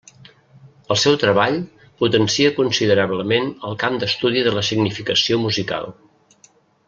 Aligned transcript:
El 0.93 0.97
seu 1.01 1.17
treball 1.23 1.57
potencia 2.03 2.53
considerablement 2.55 3.53
el 3.69 3.77
camp 3.85 4.01
d'estudi 4.05 4.43
de 4.49 4.55
la 4.57 4.65
significació 4.71 5.39
musical. 5.47 5.93